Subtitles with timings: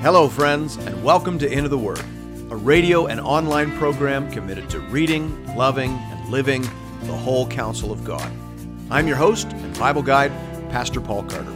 [0.00, 1.98] Hello, friends, and welcome to Into the Word,
[2.50, 6.62] a radio and online program committed to reading, loving, and living
[7.02, 8.30] the whole counsel of God.
[8.92, 10.30] I'm your host and Bible guide,
[10.70, 11.52] Pastor Paul Carter.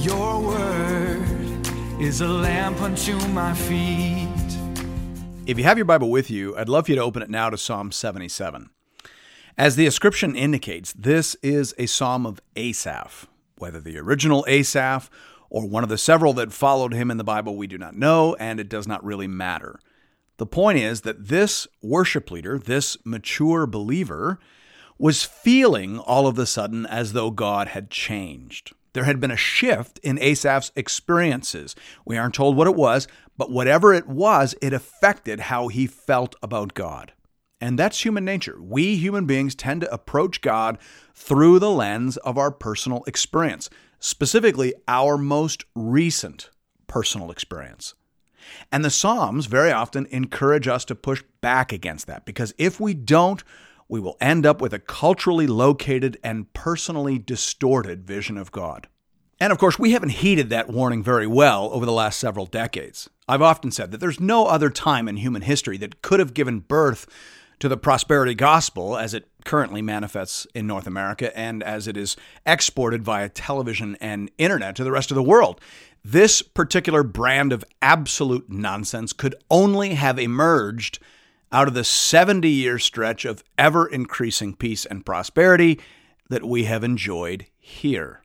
[0.00, 1.68] Your word
[2.00, 4.26] is a lamp unto my feet.
[5.46, 7.50] If you have your Bible with you, I'd love for you to open it now
[7.50, 8.70] to Psalm 77.
[9.58, 13.26] As the inscription indicates, this is a psalm of Asaph.
[13.58, 15.10] Whether the original Asaph
[15.50, 18.34] or one of the several that followed him in the Bible, we do not know,
[18.36, 19.78] and it does not really matter.
[20.38, 24.38] The point is that this worship leader, this mature believer,
[24.96, 28.72] was feeling all of a sudden as though God had changed.
[28.92, 31.76] There had been a shift in Asaph's experiences.
[32.04, 33.06] We aren't told what it was,
[33.36, 37.12] but whatever it was, it affected how he felt about God.
[37.60, 38.56] And that's human nature.
[38.60, 40.78] We human beings tend to approach God
[41.14, 43.68] through the lens of our personal experience,
[44.00, 46.50] specifically our most recent
[46.86, 47.94] personal experience.
[48.72, 52.94] And the Psalms very often encourage us to push back against that because if we
[52.94, 53.44] don't,
[53.88, 58.88] we will end up with a culturally located and personally distorted vision of God.
[59.38, 63.08] And of course, we haven't heeded that warning very well over the last several decades.
[63.26, 66.60] I've often said that there's no other time in human history that could have given
[66.60, 67.06] birth
[67.60, 72.16] to the prosperity gospel as it currently manifests in North America and as it is
[72.46, 75.60] exported via television and internet to the rest of the world.
[76.04, 80.98] This particular brand of absolute nonsense could only have emerged
[81.52, 85.80] out of the 70 year stretch of ever increasing peace and prosperity
[86.28, 88.22] that we have enjoyed here.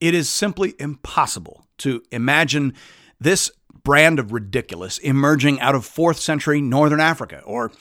[0.00, 2.74] It is simply impossible to imagine
[3.20, 3.50] this
[3.84, 7.72] brand of ridiculous emerging out of 4th century Northern Africa or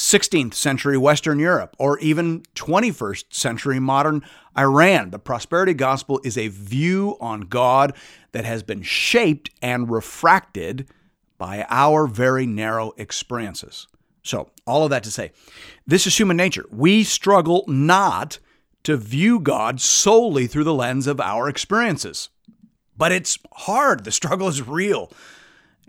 [0.00, 4.22] 16th century Western Europe, or even 21st century modern
[4.56, 5.10] Iran.
[5.10, 7.94] The prosperity gospel is a view on God
[8.32, 10.88] that has been shaped and refracted
[11.36, 13.86] by our very narrow experiences.
[14.22, 15.32] So, all of that to say,
[15.86, 16.64] this is human nature.
[16.70, 18.38] We struggle not
[18.84, 22.30] to view God solely through the lens of our experiences.
[22.96, 24.04] But it's hard.
[24.04, 25.12] The struggle is real.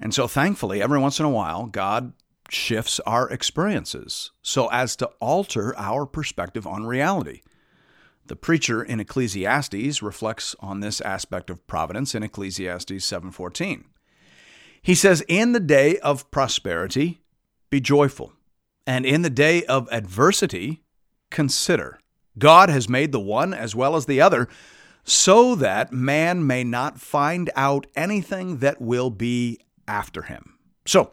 [0.02, 2.12] And so, thankfully, every once in a while, God
[2.52, 7.42] shifts our experiences so as to alter our perspective on reality.
[8.28, 13.86] The preacher in Ecclesiastes reflects on this aspect of providence in Ecclesiastes 7:14.
[14.82, 17.22] He says, "In the day of prosperity,
[17.70, 18.34] be joyful,
[18.86, 20.84] and in the day of adversity,
[21.30, 22.00] consider.
[22.38, 24.48] God has made the one as well as the other,
[25.04, 31.12] so that man may not find out anything that will be after him." So,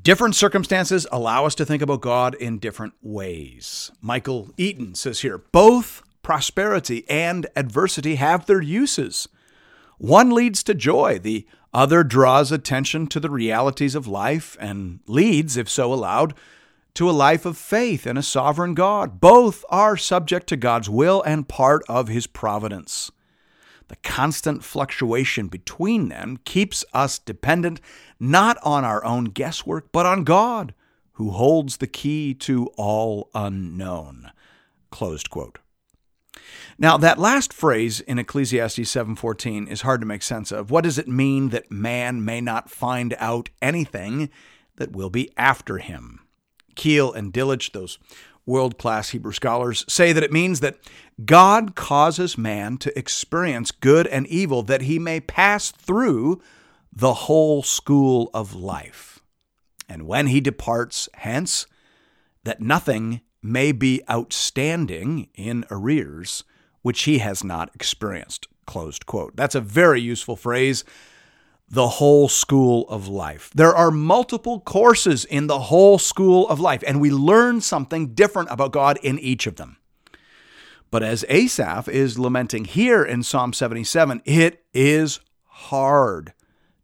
[0.00, 3.92] Different circumstances allow us to think about God in different ways.
[4.00, 9.28] Michael Eaton says here both prosperity and adversity have their uses.
[9.98, 15.56] One leads to joy, the other draws attention to the realities of life and leads,
[15.56, 16.34] if so allowed,
[16.94, 19.20] to a life of faith in a sovereign God.
[19.20, 23.10] Both are subject to God's will and part of His providence.
[23.88, 27.80] The constant fluctuation between them keeps us dependent
[28.18, 30.74] not on our own guesswork, but on God,
[31.12, 34.30] who holds the key to all unknown.
[34.90, 35.58] Closed quote.
[36.78, 40.70] Now, that last phrase in Ecclesiastes 7:14 is hard to make sense of.
[40.70, 44.30] What does it mean that man may not find out anything
[44.76, 46.20] that will be after him?
[46.74, 47.98] Keil and Delitzsch, those
[48.46, 50.78] world class Hebrew scholars, say that it means that
[51.24, 56.40] God causes man to experience good and evil that he may pass through
[56.92, 59.20] the whole school of life.
[59.88, 61.66] And when he departs hence,
[62.44, 66.44] that nothing may be outstanding in arrears
[66.82, 68.48] which he has not experienced.
[68.66, 69.36] Closed quote.
[69.36, 70.84] That's a very useful phrase.
[71.68, 73.50] The whole school of life.
[73.54, 78.50] There are multiple courses in the whole school of life, and we learn something different
[78.50, 79.78] about God in each of them.
[80.90, 86.34] But as Asaph is lamenting here in Psalm 77, it is hard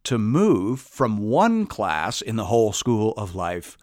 [0.04, 3.76] to move from one class in the whole school of life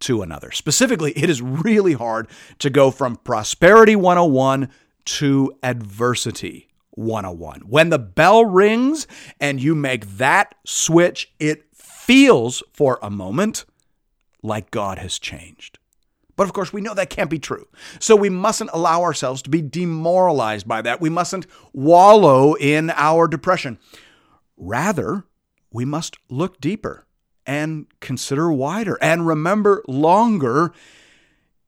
[0.00, 0.50] to another.
[0.50, 2.28] Specifically, it is really hard
[2.60, 4.70] to go from prosperity 101
[5.04, 6.67] to adversity
[6.98, 7.60] 101.
[7.60, 9.06] When the bell rings
[9.40, 13.64] and you make that switch, it feels for a moment
[14.42, 15.78] like God has changed.
[16.36, 17.66] But of course, we know that can't be true.
[17.98, 21.00] So we mustn't allow ourselves to be demoralized by that.
[21.00, 23.78] We mustn't wallow in our depression.
[24.56, 25.24] Rather,
[25.72, 27.06] we must look deeper
[27.46, 30.72] and consider wider and remember longer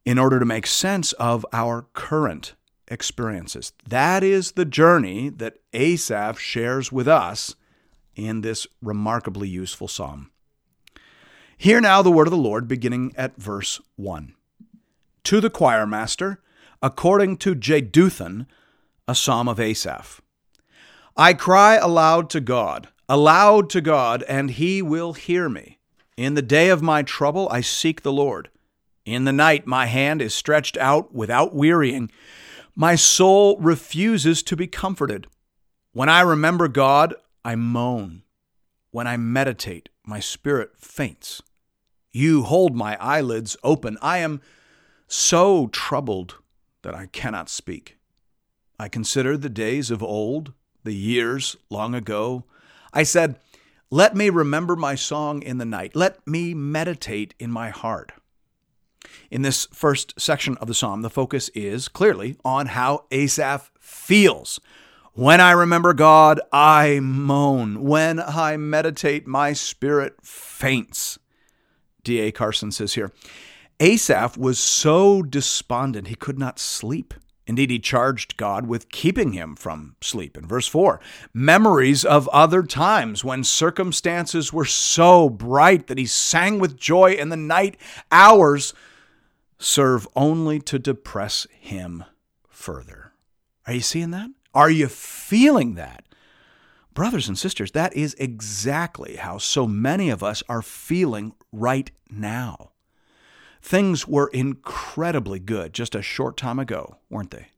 [0.04, 2.54] in order to make sense of our current
[2.90, 3.72] experiences.
[3.88, 7.54] That is the journey that Asaph shares with us
[8.16, 10.30] in this remarkably useful psalm.
[11.56, 14.34] Hear now the word of the Lord, beginning at verse 1.
[15.24, 16.42] To the choir master,
[16.82, 18.46] according to Jeduthun,
[19.06, 20.20] a psalm of Asaph.
[21.16, 25.78] I cry aloud to God, aloud to God, and he will hear me.
[26.16, 28.48] In the day of my trouble, I seek the Lord.
[29.04, 32.10] In the night, my hand is stretched out without wearying.
[32.80, 35.26] My soul refuses to be comforted.
[35.92, 38.22] When I remember God, I moan.
[38.90, 41.42] When I meditate, my spirit faints.
[42.10, 43.98] You hold my eyelids open.
[44.00, 44.40] I am
[45.06, 46.36] so troubled
[46.80, 47.98] that I cannot speak.
[48.78, 52.44] I consider the days of old, the years long ago.
[52.94, 53.38] I said,
[53.90, 55.94] Let me remember my song in the night.
[55.94, 58.12] Let me meditate in my heart.
[59.30, 64.60] In this first section of the psalm, the focus is clearly on how Asaph feels.
[65.12, 67.82] When I remember God, I moan.
[67.82, 71.18] When I meditate, my spirit faints.
[72.04, 72.32] D.A.
[72.32, 73.12] Carson says here
[73.80, 77.14] Asaph was so despondent he could not sleep.
[77.46, 80.36] Indeed, he charged God with keeping him from sleep.
[80.36, 81.00] In verse 4,
[81.34, 87.28] memories of other times when circumstances were so bright that he sang with joy in
[87.28, 87.76] the night
[88.12, 88.72] hours
[89.60, 92.02] serve only to depress him
[92.48, 93.12] further.
[93.66, 94.30] Are you seeing that?
[94.54, 96.04] Are you feeling that?
[96.94, 102.72] Brothers and sisters, that is exactly how so many of us are feeling right now.
[103.62, 107.48] Things were incredibly good just a short time ago, weren't they?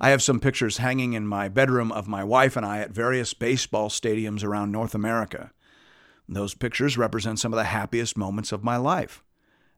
[0.00, 3.34] I have some pictures hanging in my bedroom of my wife and I at various
[3.34, 5.52] baseball stadiums around North America.
[6.28, 9.22] Those pictures represent some of the happiest moments of my life.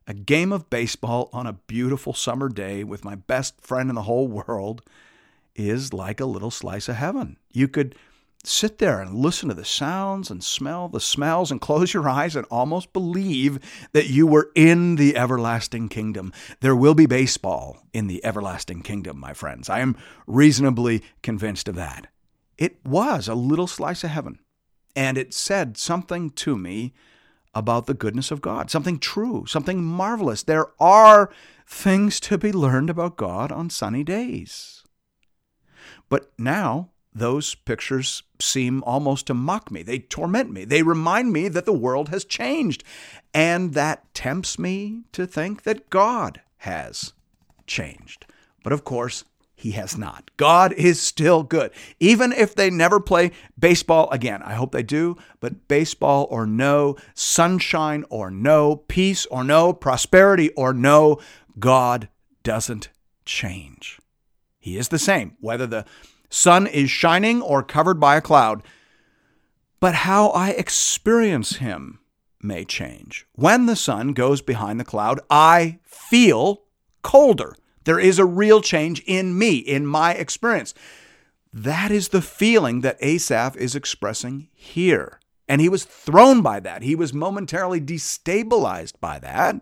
[0.07, 4.03] A game of baseball on a beautiful summer day with my best friend in the
[4.03, 4.83] whole world
[5.55, 7.37] is like a little slice of heaven.
[7.51, 7.95] You could
[8.43, 12.35] sit there and listen to the sounds and smell the smells and close your eyes
[12.35, 13.57] and almost believe
[13.93, 16.31] that you were in the everlasting kingdom.
[16.59, 19.69] There will be baseball in the everlasting kingdom, my friends.
[19.69, 19.97] I am
[20.27, 22.07] reasonably convinced of that.
[22.59, 24.37] It was a little slice of heaven,
[24.95, 26.93] and it said something to me
[27.55, 30.43] about the goodness of God, something true, something marvelous.
[30.43, 31.31] There are
[31.65, 34.83] things to be learned about God on sunny days.
[36.09, 39.81] But now, those pictures seem almost to mock me.
[39.81, 40.65] They torment me.
[40.65, 42.83] They remind me that the world has changed.
[43.33, 47.13] And that tempts me to think that God has
[47.65, 48.25] changed.
[48.63, 49.23] But of course,
[49.65, 50.29] he has not.
[50.37, 51.71] God is still good.
[51.99, 56.97] Even if they never play baseball again, I hope they do, but baseball or no,
[57.15, 61.19] sunshine or no, peace or no, prosperity or no,
[61.57, 62.09] God
[62.43, 62.89] doesn't
[63.25, 63.99] change.
[64.59, 65.85] He is the same, whether the
[66.29, 68.61] sun is shining or covered by a cloud.
[69.79, 72.01] But how I experience him
[72.39, 73.25] may change.
[73.33, 76.65] When the sun goes behind the cloud, I feel
[77.01, 77.55] colder.
[77.85, 80.73] There is a real change in me, in my experience.
[81.53, 85.19] That is the feeling that Asaph is expressing here.
[85.47, 86.81] And he was thrown by that.
[86.81, 89.61] He was momentarily destabilized by that.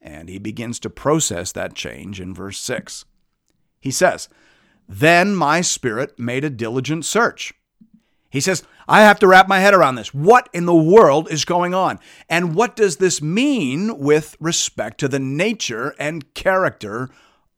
[0.00, 3.04] And he begins to process that change in verse 6.
[3.80, 4.28] He says,
[4.88, 7.52] then my spirit made a diligent search.
[8.36, 10.12] He says, I have to wrap my head around this.
[10.12, 11.98] What in the world is going on?
[12.28, 17.08] And what does this mean with respect to the nature and character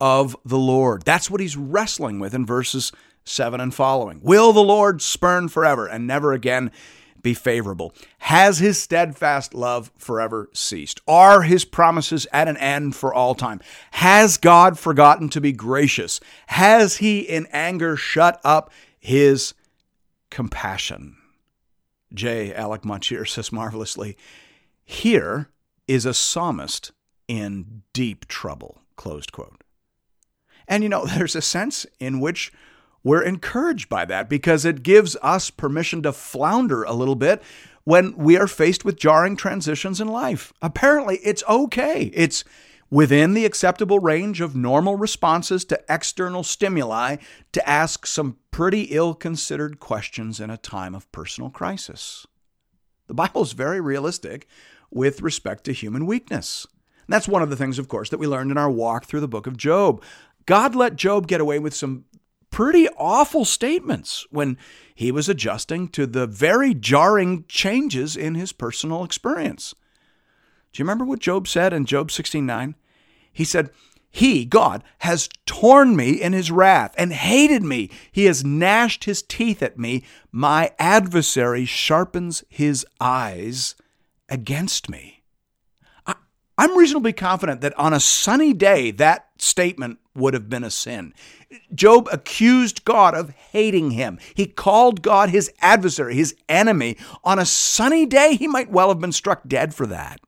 [0.00, 1.02] of the Lord?
[1.02, 2.92] That's what he's wrestling with in verses
[3.24, 4.20] 7 and following.
[4.22, 6.70] Will the Lord spurn forever and never again
[7.22, 7.92] be favorable?
[8.18, 11.00] Has his steadfast love forever ceased?
[11.08, 13.60] Are his promises at an end for all time?
[13.90, 16.20] Has God forgotten to be gracious?
[16.46, 18.70] Has he in anger shut up
[19.00, 19.54] his
[20.30, 21.16] compassion?
[22.12, 22.54] J.
[22.54, 24.16] Alec Motyer says marvelously
[24.84, 25.50] Here
[25.86, 26.92] is a psalmist
[27.26, 28.80] in deep trouble.
[28.96, 29.62] Closed quote.
[30.66, 32.52] And you know, there's a sense in which
[33.04, 37.42] we're encouraged by that because it gives us permission to flounder a little bit
[37.84, 40.52] when we are faced with jarring transitions in life.
[40.60, 42.10] Apparently, it's okay.
[42.12, 42.44] It's
[42.90, 47.16] within the acceptable range of normal responses to external stimuli
[47.52, 52.26] to ask some pretty ill considered questions in a time of personal crisis.
[53.06, 54.46] The Bible is very realistic
[54.90, 56.66] with respect to human weakness.
[57.06, 59.20] And that's one of the things, of course, that we learned in our walk through
[59.20, 60.02] the book of Job.
[60.46, 62.04] God let Job get away with some
[62.50, 64.56] pretty awful statements when
[64.94, 69.74] he was adjusting to the very jarring changes in his personal experience.
[70.72, 72.74] Do you remember what Job said in Job 16:9?
[73.32, 73.70] He said,
[74.10, 77.90] He, God, has torn me in his wrath and hated me.
[78.10, 80.04] He has gnashed his teeth at me.
[80.32, 83.76] My adversary sharpens his eyes
[84.28, 85.22] against me.
[86.06, 86.14] I,
[86.58, 91.14] am reasonably confident that on a sunny day, that statement would have been a sin.
[91.74, 94.18] Job accused God of hating him.
[94.34, 96.96] He called God his adversary, his enemy.
[97.24, 100.20] On a sunny day, he might well have been struck dead for that.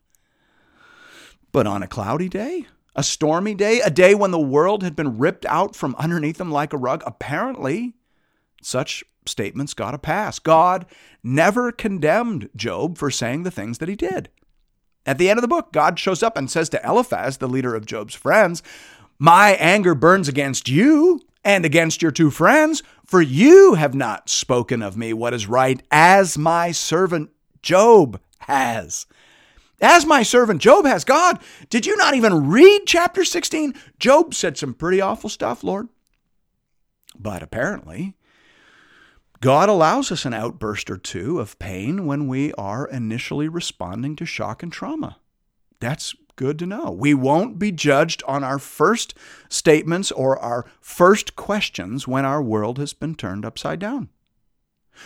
[1.52, 5.18] But on a cloudy day, a stormy day, a day when the world had been
[5.18, 7.94] ripped out from underneath him like a rug, apparently
[8.62, 10.38] such statements got a pass.
[10.38, 10.86] God
[11.22, 14.28] never condemned Job for saying the things that he did.
[15.06, 17.74] At the end of the book, God shows up and says to Eliphaz, the leader
[17.74, 18.62] of Job's friends,
[19.18, 24.82] My anger burns against you and against your two friends, for you have not spoken
[24.82, 27.30] of me what is right, as my servant
[27.62, 29.06] Job has.
[29.80, 31.04] As my servant Job has.
[31.04, 33.74] God, did you not even read chapter 16?
[33.98, 35.88] Job said some pretty awful stuff, Lord.
[37.18, 38.14] But apparently,
[39.40, 44.26] God allows us an outburst or two of pain when we are initially responding to
[44.26, 45.18] shock and trauma.
[45.80, 46.90] That's good to know.
[46.90, 49.14] We won't be judged on our first
[49.48, 54.10] statements or our first questions when our world has been turned upside down.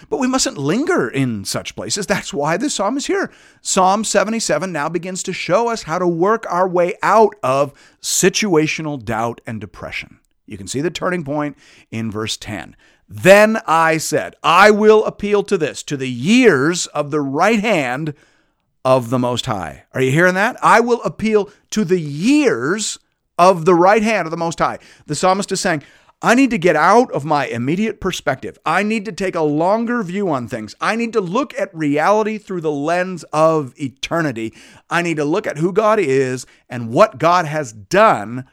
[0.09, 2.07] But we mustn't linger in such places.
[2.07, 3.31] That's why this psalm is here.
[3.63, 7.73] Psalm 77 now begins to show us how to work our way out of
[8.03, 10.19] situational doubt and depression.
[10.47, 11.57] You can see the turning point
[11.91, 12.77] in verse 10.
[13.09, 18.15] Then I said, I will appeal to this, to the years of the right hand
[18.85, 19.85] of the Most High.
[19.93, 20.57] Are you hearing that?
[20.63, 22.99] I will appeal to the years
[23.39, 24.79] of the right hand of the Most High.
[25.07, 25.83] The psalmist is saying,
[26.23, 28.59] I need to get out of my immediate perspective.
[28.65, 30.75] I need to take a longer view on things.
[30.81, 34.55] I need to look at reality through the lens of eternity.
[34.89, 38.47] I need to look at who God is and what God has done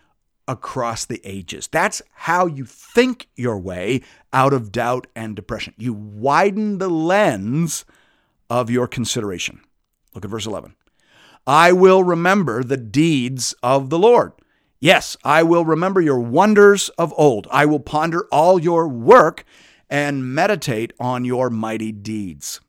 [0.47, 1.67] across the ages.
[1.67, 4.01] That's how you think your way
[4.33, 5.73] out of doubt and depression.
[5.77, 7.85] You widen the lens
[8.49, 9.61] of your consideration.
[10.13, 10.75] Look at verse 11.
[11.47, 14.33] I will remember the deeds of the Lord.
[14.83, 17.47] Yes, I will remember your wonders of old.
[17.51, 19.45] I will ponder all your work
[19.91, 22.59] and meditate on your mighty deeds.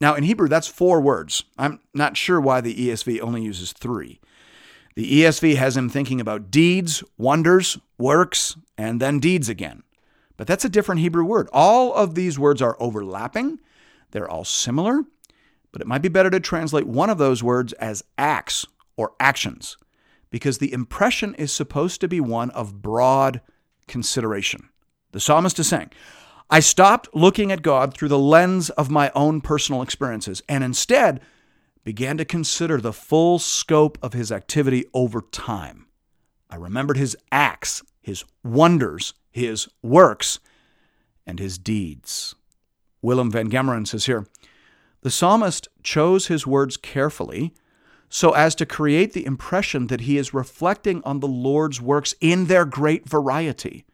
[0.00, 1.42] Now, in Hebrew, that's four words.
[1.58, 4.20] I'm not sure why the ESV only uses three.
[4.94, 9.82] The ESV has him thinking about deeds, wonders, works, and then deeds again.
[10.36, 11.48] But that's a different Hebrew word.
[11.52, 13.58] All of these words are overlapping,
[14.12, 15.02] they're all similar,
[15.72, 18.64] but it might be better to translate one of those words as acts
[18.96, 19.76] or actions
[20.30, 23.40] because the impression is supposed to be one of broad
[23.86, 24.68] consideration.
[25.12, 25.90] The psalmist is saying,
[26.50, 31.20] I stopped looking at God through the lens of my own personal experiences and instead
[31.84, 35.86] began to consider the full scope of his activity over time.
[36.50, 40.40] I remembered his acts, his wonders, his works,
[41.26, 42.34] and his deeds.
[43.02, 44.26] Willem VanGemeren says here
[45.02, 47.52] The psalmist chose his words carefully
[48.08, 52.46] so as to create the impression that he is reflecting on the Lord's works in
[52.46, 53.84] their great variety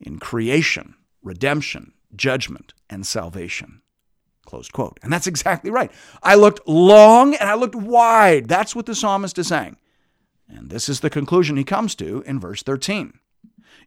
[0.00, 3.80] in creation, redemption, judgment, and salvation.
[4.44, 4.98] Closed quote.
[5.02, 5.90] And that's exactly right.
[6.22, 8.48] I looked long and I looked wide.
[8.48, 9.76] That's what the psalmist is saying.
[10.48, 13.18] And this is the conclusion he comes to in verse 13.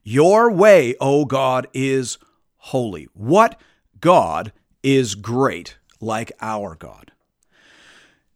[0.02, 2.18] Your way, O God, is
[2.58, 3.08] holy.
[3.14, 3.60] What
[4.00, 7.12] God is great like our God?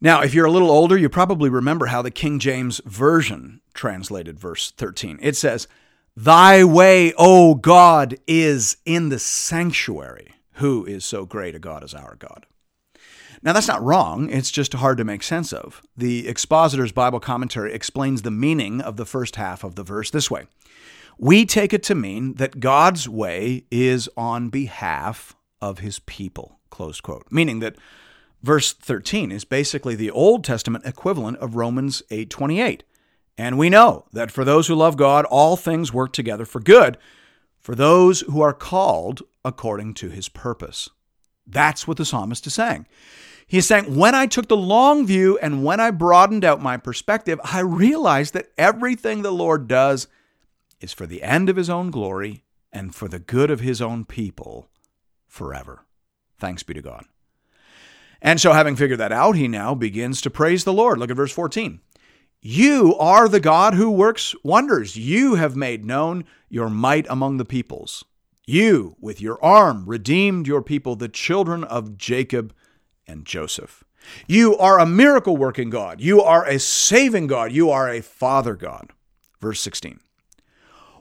[0.01, 4.39] Now, if you're a little older, you probably remember how the King James Version translated
[4.39, 5.19] verse 13.
[5.21, 5.67] It says,
[6.15, 10.35] Thy way, O God, is in the sanctuary.
[10.53, 12.45] Who is so great a God as our God?
[13.41, 15.81] Now, that's not wrong, it's just hard to make sense of.
[15.95, 20.31] The Expositor's Bible commentary explains the meaning of the first half of the verse this
[20.31, 20.45] way
[21.17, 27.01] We take it to mean that God's way is on behalf of his people, close
[27.01, 27.75] quote, meaning that
[28.41, 32.83] Verse 13 is basically the Old Testament equivalent of Romans 8:28.
[33.37, 36.97] And we know that for those who love God, all things work together for good,
[37.59, 40.89] for those who are called according to his purpose.
[41.47, 42.85] That's what the psalmist is saying.
[43.47, 47.39] He's saying, when I took the long view and when I broadened out my perspective,
[47.43, 50.07] I realized that everything the Lord does
[50.79, 54.05] is for the end of his own glory and for the good of his own
[54.05, 54.69] people
[55.27, 55.85] forever.
[56.37, 57.05] Thanks be to God.
[58.21, 60.97] And so, having figured that out, he now begins to praise the Lord.
[60.97, 61.79] Look at verse 14.
[62.41, 64.95] You are the God who works wonders.
[64.95, 68.03] You have made known your might among the peoples.
[68.45, 72.53] You, with your arm, redeemed your people, the children of Jacob
[73.05, 73.83] and Joseph.
[74.27, 76.01] You are a miracle working God.
[76.01, 77.51] You are a saving God.
[77.51, 78.91] You are a Father God.
[79.41, 79.99] Verse 16.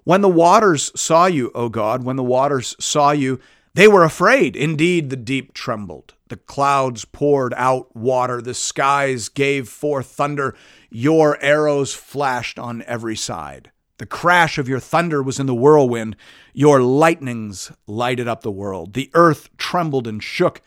[0.04, 3.40] When the waters saw you, O God, when the waters saw you,
[3.78, 4.56] they were afraid.
[4.56, 6.14] Indeed, the deep trembled.
[6.26, 8.42] The clouds poured out water.
[8.42, 10.56] The skies gave forth thunder.
[10.90, 13.70] Your arrows flashed on every side.
[13.99, 16.16] The crash of your thunder was in the whirlwind.
[16.52, 18.94] Your lightnings lighted up the world.
[18.94, 20.61] The earth trembled and shook.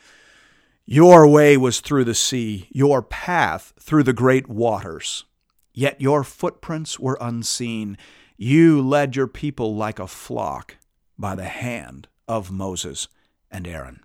[0.86, 5.26] Your way was through the sea, your path through the great waters.
[5.74, 7.98] Yet your footprints were unseen.
[8.38, 10.78] You led your people like a flock
[11.20, 13.08] by the hand of Moses
[13.50, 14.02] and Aaron.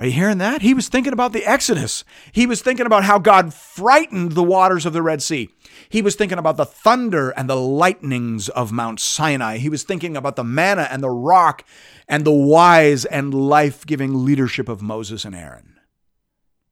[0.00, 0.62] Are you hearing that?
[0.62, 2.04] He was thinking about the Exodus.
[2.32, 5.50] He was thinking about how God frightened the waters of the Red Sea.
[5.90, 9.58] He was thinking about the thunder and the lightnings of Mount Sinai.
[9.58, 11.66] He was thinking about the manna and the rock
[12.08, 15.78] and the wise and life giving leadership of Moses and Aaron.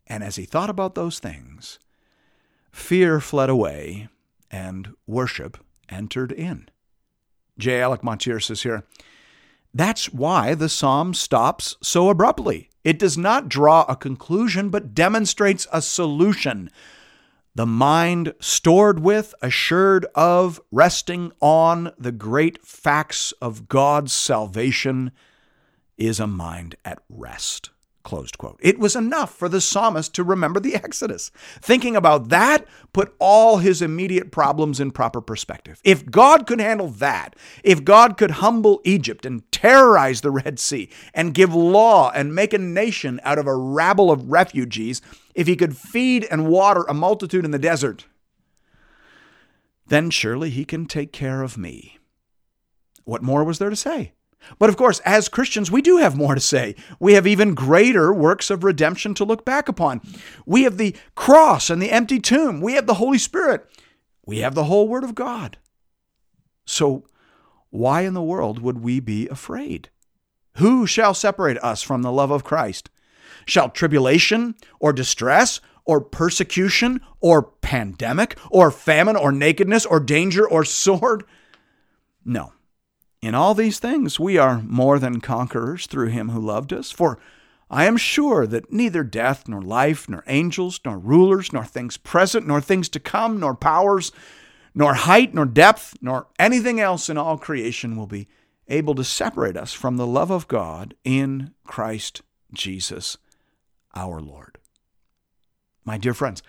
[0.06, 1.78] And as he thought about those things,
[2.73, 4.08] fear fled away
[4.50, 5.58] and worship
[5.90, 6.70] entered in.
[7.58, 7.82] J.
[7.82, 8.85] Alec Motyer says here,
[9.78, 12.68] that's why the psalm stops so abruptly.
[12.82, 16.70] It does not draw a conclusion, but demonstrates a solution.
[17.54, 25.12] The mind stored with, assured of, resting on the great facts of God's salvation
[25.97, 27.70] is a mind at rest.
[28.08, 28.58] Closed quote.
[28.62, 31.30] It was enough for the psalmist to remember the Exodus.
[31.60, 35.78] Thinking about that put all his immediate problems in proper perspective.
[35.84, 40.88] If God could handle that, if God could humble Egypt and terrorize the Red Sea
[41.12, 45.02] and give law and make a nation out of a rabble of refugees,
[45.34, 48.06] if he could feed and water a multitude in the desert,
[49.88, 51.98] then surely he can take care of me.
[53.04, 54.14] What more was there to say?
[54.59, 56.75] But of course, as Christians, we do have more to say.
[56.99, 60.00] We have even greater works of redemption to look back upon.
[60.47, 62.61] We have the cross and the empty tomb.
[62.61, 63.68] We have the Holy Spirit.
[64.25, 65.59] We have the whole Word of God.
[66.64, 67.04] So,
[67.71, 69.90] why in the world would we be afraid?
[70.57, 72.91] Who shall separate us from the love of Christ?
[73.47, 80.65] Shall tribulation or distress or persecution or pandemic or famine or nakedness or danger or
[80.65, 81.25] sword?
[82.25, 82.52] No.
[83.21, 86.91] In all these things we are more than conquerors through him who loved us.
[86.91, 87.19] For
[87.71, 92.47] I am sure that neither death, nor life, nor angels, nor rulers, nor things present,
[92.47, 94.13] nor things to come, nor powers,
[94.75, 98.28] nor height, nor depth, nor anything else in all creation will be
[98.69, 103.19] able to separate us from the love of God in Christ Jesus
[103.95, 104.59] our Lord.
[105.85, 106.43] My dear friends,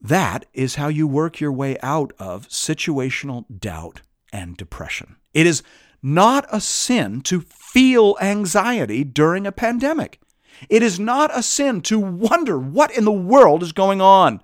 [0.00, 5.16] that is how you work your way out of situational doubt and depression.
[5.34, 5.62] It is
[6.02, 10.20] not a sin to feel anxiety during a pandemic.
[10.68, 14.42] It is not a sin to wonder what in the world is going on.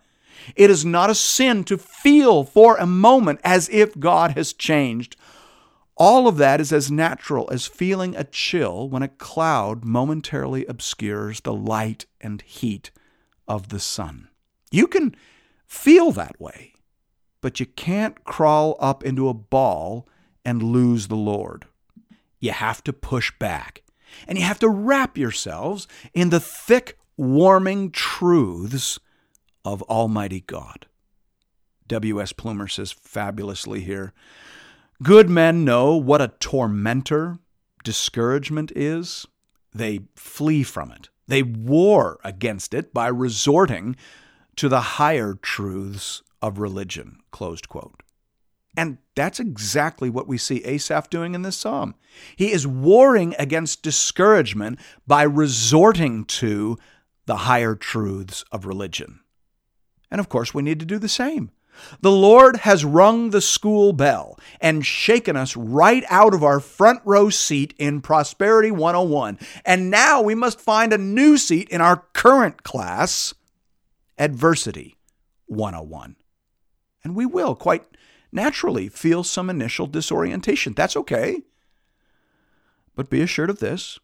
[0.57, 5.17] It is not a sin to feel for a moment as if God has changed.
[5.97, 11.41] All of that is as natural as feeling a chill when a cloud momentarily obscures
[11.41, 12.91] the light and heat
[13.47, 14.29] of the sun.
[14.71, 15.15] You can
[15.67, 16.74] feel that way,
[17.45, 20.09] but you can't crawl up into a ball
[20.47, 21.67] and lose the Lord.
[22.41, 23.83] You have to push back.
[24.27, 28.99] And you have to wrap yourselves in the thick, warming truths
[29.63, 30.87] of Almighty God.
[31.87, 32.33] W.S.
[32.33, 34.15] Plumer says fabulously here
[35.03, 37.41] Good men know what a tormentor
[37.83, 39.27] discouragement is.
[39.75, 43.97] They flee from it, they war against it by resorting
[44.57, 47.21] to the higher truths of religion.
[47.31, 48.03] Closed quote.
[48.77, 51.95] And that's exactly what we see Asaph doing in this psalm.
[52.37, 56.77] He is warring against discouragement by resorting to
[57.25, 59.21] the higher truths of religion.
[60.11, 61.51] And of course, we need to do the same.
[62.03, 67.01] The Lord has rung the school bell and shaken us right out of our front
[67.07, 69.39] row seat in Prosperity 101.
[69.65, 73.33] And now we must find a new seat in our current class,
[74.19, 74.97] Adversity
[75.47, 76.17] 101.
[77.05, 77.85] And we will quite
[78.33, 80.73] naturally feel some initial disorientation.
[80.73, 81.43] That's okay.
[82.97, 83.99] But be assured of this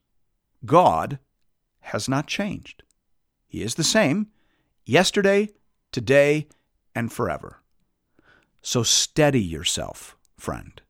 [0.64, 1.18] God
[1.80, 2.82] has not changed.
[3.48, 4.28] He is the same
[4.84, 5.50] yesterday,
[5.90, 6.46] today,
[6.94, 7.62] and forever.
[8.62, 10.80] So steady yourself, friend.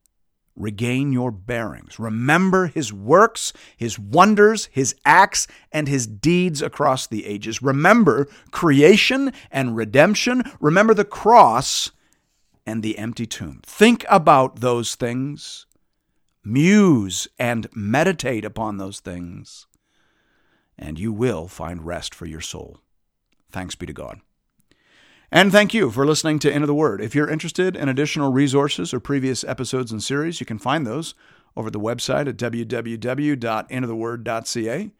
[0.56, 1.98] Regain your bearings.
[1.98, 7.62] Remember his works, his wonders, his acts, and his deeds across the ages.
[7.62, 10.42] Remember creation and redemption.
[10.60, 11.92] Remember the cross
[12.70, 13.60] and the empty tomb.
[13.64, 15.66] Think about those things,
[16.44, 19.66] muse and meditate upon those things,
[20.78, 22.78] and you will find rest for your soul.
[23.50, 24.20] Thanks be to God.
[25.32, 27.00] And thank you for listening to Into the Word.
[27.00, 31.14] If you're interested in additional resources or previous episodes and series, you can find those
[31.56, 34.90] over the website at www.intotheword.ca.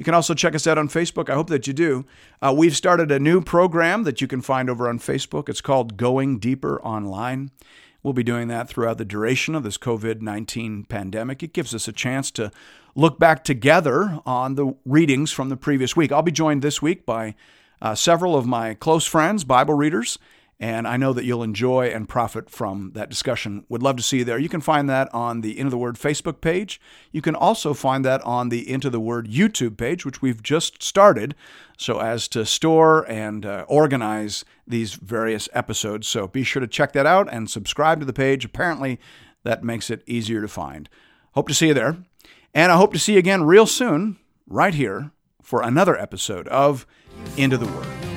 [0.00, 1.28] You can also check us out on Facebook.
[1.28, 2.06] I hope that you do.
[2.40, 5.46] Uh, we've started a new program that you can find over on Facebook.
[5.46, 7.50] It's called Going Deeper Online.
[8.02, 11.42] We'll be doing that throughout the duration of this COVID 19 pandemic.
[11.42, 12.50] It gives us a chance to
[12.94, 16.12] look back together on the readings from the previous week.
[16.12, 17.34] I'll be joined this week by
[17.82, 20.18] uh, several of my close friends, Bible readers,
[20.60, 23.64] and I know that you'll enjoy and profit from that discussion.
[23.70, 24.38] Would love to see you there.
[24.38, 26.78] You can find that on the Into the Word Facebook page.
[27.10, 30.82] You can also find that on the Into the Word YouTube page, which we've just
[30.82, 31.34] started,
[31.78, 36.06] so as to store and uh, organize these various episodes.
[36.06, 38.44] So be sure to check that out and subscribe to the page.
[38.44, 39.00] Apparently,
[39.44, 40.90] that makes it easier to find.
[41.32, 41.96] Hope to see you there.
[42.52, 46.86] And I hope to see you again real soon, right here, for another episode of
[47.38, 48.09] Into the Word.